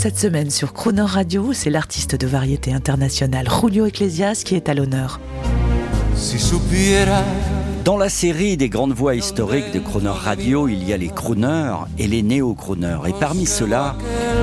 Cette 0.00 0.16
semaine 0.16 0.48
sur 0.48 0.74
Croner 0.74 1.02
Radio, 1.02 1.52
c'est 1.52 1.70
l'artiste 1.70 2.14
de 2.14 2.28
variété 2.28 2.72
internationale 2.72 3.48
Julio 3.50 3.84
Iglesias 3.84 4.42
qui 4.44 4.54
est 4.54 4.68
à 4.68 4.74
l'honneur. 4.74 5.18
Dans 7.84 7.96
la 7.96 8.08
série 8.08 8.56
des 8.56 8.68
grandes 8.68 8.92
voix 8.92 9.16
historiques 9.16 9.72
de 9.74 9.80
Crooner 9.80 10.10
Radio, 10.10 10.68
il 10.68 10.88
y 10.88 10.92
a 10.92 10.96
les 10.96 11.08
crooners 11.08 11.74
et 11.98 12.06
les 12.06 12.22
néo-crooners. 12.22 13.08
Et 13.08 13.12
parmi 13.18 13.44
ceux-là, 13.44 13.96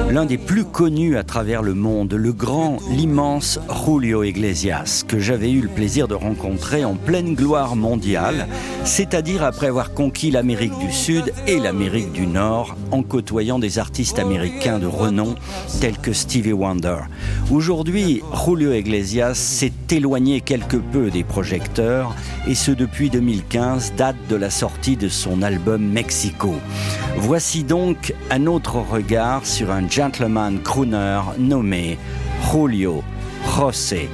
l'un 0.10 0.26
des 0.26 0.38
plus 0.38 0.64
connus 0.64 1.18
à 1.18 1.24
travers 1.24 1.62
le 1.62 1.74
monde, 1.74 2.14
le 2.14 2.32
grand, 2.32 2.78
l'immense 2.90 3.60
Julio 3.86 4.24
Iglesias, 4.24 5.04
que 5.08 5.20
j'avais 5.20 5.52
eu 5.52 5.62
le 5.62 5.68
plaisir 5.68 6.08
de 6.08 6.14
rencontrer 6.14 6.86
en 6.86 6.96
pleine 6.96 7.36
gloire 7.36 7.76
mondiale, 7.76 8.48
c'est-à-dire 8.84 9.44
après 9.44 9.68
avoir 9.68 9.94
conquis 9.94 10.32
l'Amérique 10.32 10.78
du 10.80 10.92
Sud 10.92 11.34
et 11.48 11.60
l'Amérique 11.60 12.12
du 12.12 12.28
Nord, 12.28 12.76
en 12.92 13.04
côtoyant 13.04 13.60
des 13.60 13.80
artistes 13.80 14.20
américains 14.20 14.80
de 14.80 14.88
renom 14.88 15.36
tels 15.82 15.98
que 15.98 16.14
Stevie 16.14 16.54
Wonder. 16.54 17.00
Aujourd'hui, 17.52 18.22
Julio 18.46 18.74
Iglesias 18.74 19.36
s'est 19.36 19.74
éloigné 19.92 20.42
quelque 20.42 20.78
peu 20.78 21.12
des 21.12 21.24
projecteurs, 21.24 22.16
et 22.48 22.56
ce 22.56 22.72
depuis 22.72 23.10
2015, 23.10 23.94
date 23.98 24.16
de 24.30 24.36
la 24.36 24.50
sortie 24.50 24.98
de 24.98 25.10
son 25.10 25.42
album 25.42 25.82
Mexico. 25.86 26.54
Voici 27.18 27.64
donc 27.64 28.14
un 28.30 28.46
autre 28.46 28.76
regard 28.76 29.46
sur 29.46 29.72
un 29.72 29.88
gentleman 29.88 30.60
crooner 30.62 31.22
nommé 31.38 31.98
Julio 32.52 33.04
José 33.56 34.10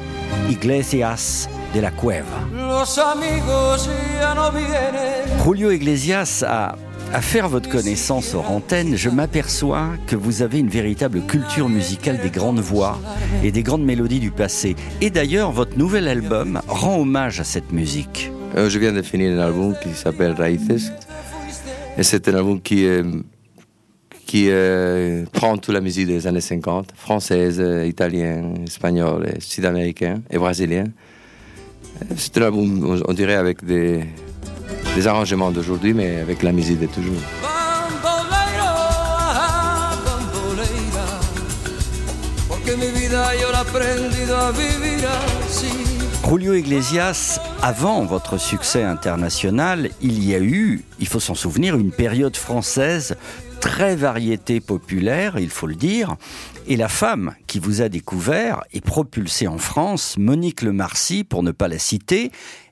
Iglesias 0.50 1.48
de 1.74 1.82
la 1.82 1.92
Cueva. 1.92 2.26
Julio 5.44 5.72
Iglesias 5.72 6.44
a 6.48 6.76
à 7.14 7.20
faire 7.20 7.50
votre 7.50 7.70
connaissance 7.70 8.34
hors 8.34 8.50
antenne, 8.50 8.96
je 8.96 9.10
m'aperçois 9.10 9.90
que 10.08 10.16
vous 10.16 10.44
avez 10.44 10.60
une 10.60 10.70
véritable 10.70 11.22
culture 11.22 11.68
musicale 11.68 12.20
des 12.22 12.30
grandes 12.30 12.62
voix 12.62 13.00
et 13.44 13.52
des 13.52 13.64
grandes 13.64 13.84
mélodies 13.84 14.22
du 14.22 14.32
passé. 14.32 14.78
Et 15.02 15.10
d'ailleurs, 15.10 15.52
votre 15.52 15.78
nouvel 15.78 16.08
album 16.08 16.62
rend 16.70 17.00
hommage 17.00 17.42
à 17.42 17.44
cette 17.44 17.74
musique. 17.74 18.32
Euh, 18.56 18.70
je 18.70 18.80
viens 18.80 18.94
de 18.94 19.02
finir 19.02 19.38
un 19.40 19.48
album 19.48 19.76
qui 19.84 19.94
s'appelle 19.94 20.32
Raíces. 20.32 20.92
Et 21.98 22.04
c'est 22.04 22.28
un 22.30 22.36
album 22.36 22.62
qui, 22.62 22.86
euh, 22.86 23.04
qui 24.26 24.48
euh, 24.50 25.26
prend 25.32 25.58
toute 25.58 25.74
la 25.74 25.82
musique 25.82 26.08
des 26.08 26.26
années 26.28 26.42
50, 26.42 26.92
française, 26.96 27.60
euh, 27.60 27.86
italienne, 27.86 28.64
espagnole, 28.66 29.28
sud-américaine 29.40 30.24
et 30.30 30.38
brésilienne. 30.38 30.92
C'est 32.18 32.38
un 32.38 32.44
album, 32.44 32.84
on- 32.86 33.02
on 33.10 33.14
dirait, 33.14 33.36
avec 33.36 33.64
des, 33.64 34.04
des 34.96 35.08
arrangements 35.08 35.52
d'aujourd'hui, 35.52 35.94
mais 35.94 36.20
avec 36.22 36.42
la 36.44 36.52
musique 36.52 36.80
de 36.80 36.88
toujours. 36.88 37.22
Julio 46.28 46.54
Iglesias, 46.54 47.42
avant 47.62 48.06
votre 48.06 48.38
succès 48.38 48.84
international, 48.84 49.90
il 50.02 50.24
y 50.24 50.34
a 50.34 50.40
eu, 50.40 50.84
il 51.00 51.08
faut 51.08 51.20
s'en 51.20 51.36
souvenir, 51.36 51.76
une 51.76 51.92
période 51.92 52.38
française 52.38 53.18
très 53.60 53.96
variété 53.96 54.62
populaire, 54.62 55.38
il 55.40 55.50
faut 55.50 55.68
le 55.68 55.76
dire. 55.76 56.16
Et 56.68 56.78
la 56.78 56.88
femme 56.88 57.36
qui 57.48 57.60
vous 57.60 57.82
a 57.82 57.90
découvert 57.90 58.62
et 58.72 58.82
propulsé 58.82 59.48
en 59.48 59.58
France, 59.58 60.16
Monique 60.18 60.62
Lemarcy, 60.62 61.24
pour 61.24 61.44
ne 61.44 61.52
pas 61.52 61.68
la 61.68 61.80
citer, 61.80 62.32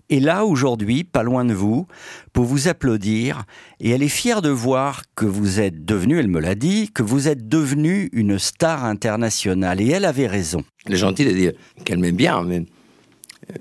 est 0.09 0.19
là 0.19 0.45
aujourd'hui, 0.45 1.03
pas 1.03 1.23
loin 1.23 1.45
de 1.45 1.53
vous, 1.53 1.85
pour 2.33 2.45
vous 2.45 2.67
applaudir. 2.67 3.43
Et 3.79 3.91
elle 3.91 4.03
est 4.03 4.07
fière 4.07 4.41
de 4.41 4.49
voir 4.49 5.03
que 5.15 5.25
vous 5.25 5.59
êtes 5.59 5.85
devenu, 5.85 6.17
elle 6.17 6.27
me 6.27 6.39
l'a 6.39 6.55
dit, 6.55 6.91
que 6.91 7.03
vous 7.03 7.27
êtes 7.27 7.47
devenu 7.47 8.09
une 8.13 8.39
star 8.39 8.85
internationale. 8.85 9.81
Et 9.81 9.89
elle 9.89 10.05
avait 10.05 10.27
raison. 10.27 10.63
Elle 10.85 10.93
est 10.93 10.97
gentille 10.97 11.25
de 11.25 11.31
dire 11.31 11.53
qu'elle 11.85 11.99
m'aime 11.99 12.15
bien, 12.15 12.41
mais, 12.43 12.65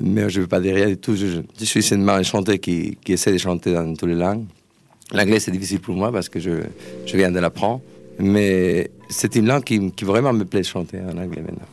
mais 0.01 0.29
je 0.29 0.39
ne 0.39 0.43
veux 0.43 0.49
pas 0.49 0.61
dire 0.61 0.75
rien 0.75 0.89
du 0.89 0.97
tout. 0.97 1.17
Je, 1.17 1.65
suis 1.65 1.83
seulement 1.83 2.13
un 2.13 2.23
chanteur 2.23 2.59
qui, 2.61 2.97
qui 3.05 3.13
essaie 3.13 3.33
de 3.33 3.39
chanter 3.39 3.73
dans 3.73 3.95
toutes 3.95 4.09
les 4.09 4.15
langues. 4.15 4.45
L'anglais, 5.13 5.41
c'est 5.41 5.51
difficile 5.51 5.81
pour 5.81 5.95
moi 5.95 6.13
parce 6.13 6.29
que 6.29 6.39
je, 6.39 6.51
je 7.07 7.17
viens 7.17 7.31
de 7.31 7.39
l'apprendre. 7.39 7.81
Mais 8.19 8.91
c'est 9.09 9.37
une 9.37 9.47
langue 9.47 9.65
qui, 9.65 9.93
qui 9.93 10.05
vraiment 10.05 10.33
me 10.33 10.45
plaît 10.45 10.61
de 10.61 10.67
chanter 10.67 10.99
en 11.01 11.17
anglais 11.17 11.43
maintenant. 11.43 11.69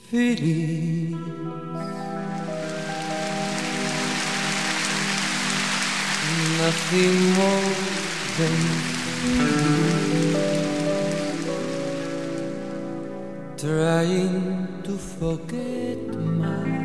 Trying 13.58 14.68
to 14.84 14.92
forget 14.92 15.98
my 16.14 16.85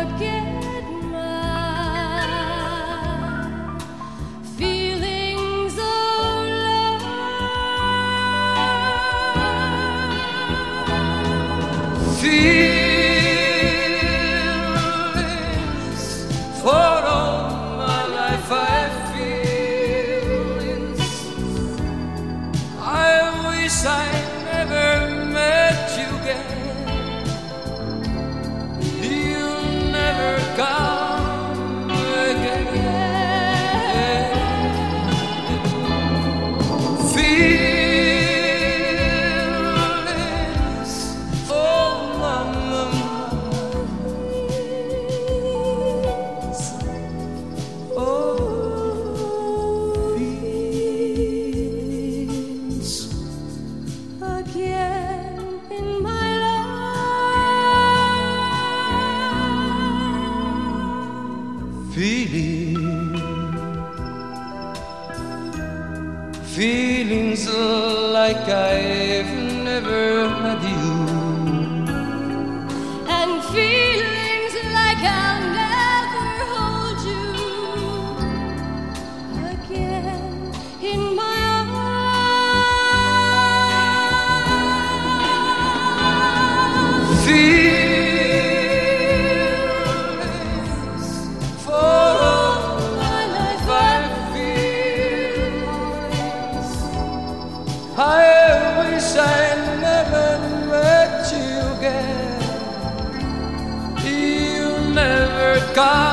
again. 26.31 26.60
Feeling 62.01 62.73
feelings 66.55 67.47
like 68.17 68.47
I've 68.49 69.33
never 69.69 70.27
had 70.41 70.61
you. 70.73 70.93
And 73.17 73.43
feelings 73.53 74.53
like 74.77 75.03
I'll 75.19 75.41
never 75.41 75.60
I 98.03 98.79
wish 98.79 99.15
I 99.15 99.55
never 99.79 100.39
met 100.71 101.31
you 101.31 101.59
again. 101.77 102.41
You 104.03 104.91
never 104.91 105.73
got. 105.75 106.10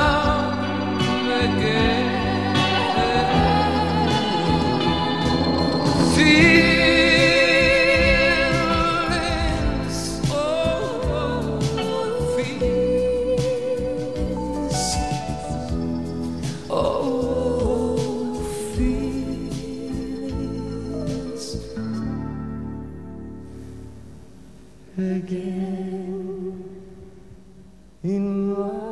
in 28.04 28.54
love. 28.54 28.87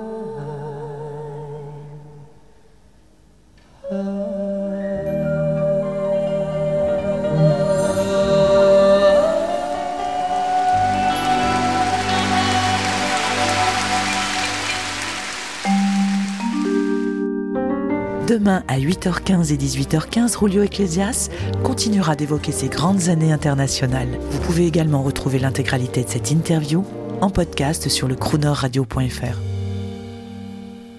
Demain 18.37 18.65
à 18.69 18.79
8h15 18.79 19.51
et 19.51 19.57
18h15, 19.57 20.39
Julio 20.39 20.63
Ecclesias 20.63 21.31
continuera 21.65 22.17
d'évoquer 22.17 22.53
ses 22.53 22.69
grandes 22.69 23.09
années 23.09 23.33
internationales. 23.33 24.19
Vous 24.31 24.41
pouvez 24.41 24.67
également 24.67 25.03
retrouver 25.03 25.39
l'intégralité 25.39 26.05
de 26.05 26.11
cette 26.11 26.31
interview 26.31 26.85
en 27.23 27.31
podcast 27.31 27.89
sur 27.89 28.09
le 28.09 28.15
croonerradio.fr. 28.15 29.46